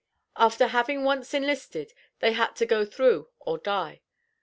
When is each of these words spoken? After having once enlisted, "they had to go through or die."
After 0.35 0.65
having 0.65 1.03
once 1.03 1.31
enlisted, 1.31 1.93
"they 2.21 2.31
had 2.33 2.55
to 2.55 2.65
go 2.65 2.85
through 2.85 3.29
or 3.37 3.59
die." 3.59 4.01